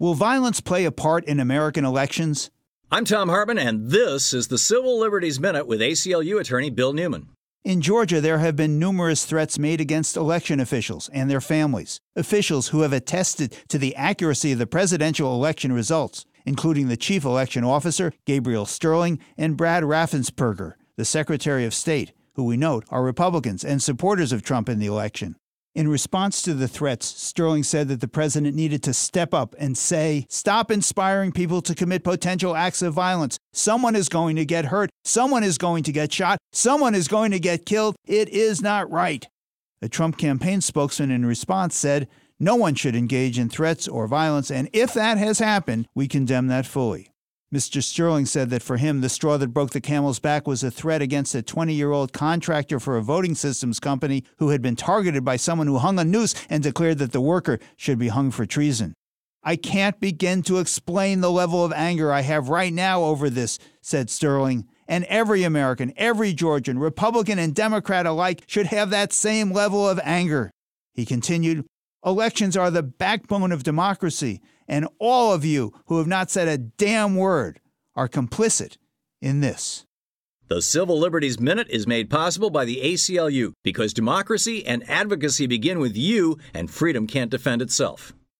[0.00, 2.50] Will violence play a part in American elections?
[2.90, 7.28] I'm Thom Hartmann, and this is the Civil Liberties Minute with ACLU attorney Bill Newman.
[7.66, 12.68] In Georgia, there have been numerous threats made against election officials and their families, officials
[12.68, 17.62] who have attested to the accuracy of the presidential election results, including the chief election
[17.62, 23.62] officer, Gabriel Sterling, and Brad Raffensperger, the Secretary of State, who we note are Republicans
[23.62, 25.36] and supporters of Trump in the election.
[25.72, 29.78] In response to the threats, Sterling said that the president needed to step up and
[29.78, 33.38] say, Stop inspiring people to commit potential acts of violence.
[33.52, 34.90] Someone is going to get hurt.
[35.04, 36.38] Someone is going to get shot.
[36.52, 37.94] Someone is going to get killed.
[38.04, 39.24] It is not right.
[39.80, 42.08] A Trump campaign spokesman in response said,
[42.40, 46.48] No one should engage in threats or violence, and if that has happened, we condemn
[46.48, 47.09] that fully.
[47.52, 47.82] Mr.
[47.82, 51.02] Sterling said that for him, the straw that broke the camel's back was a threat
[51.02, 55.24] against a 20 year old contractor for a voting systems company who had been targeted
[55.24, 58.46] by someone who hung a noose and declared that the worker should be hung for
[58.46, 58.94] treason.
[59.42, 63.58] I can't begin to explain the level of anger I have right now over this,
[63.80, 64.68] said Sterling.
[64.86, 69.98] And every American, every Georgian, Republican and Democrat alike, should have that same level of
[70.04, 70.50] anger.
[70.94, 71.64] He continued
[72.04, 76.56] Elections are the backbone of democracy, and all of you who have not said a
[76.56, 77.60] damn word
[77.94, 78.78] are complicit
[79.20, 79.84] in this.
[80.48, 85.78] The Civil Liberties Minute is made possible by the ACLU because democracy and advocacy begin
[85.78, 88.14] with you, and freedom can't defend itself.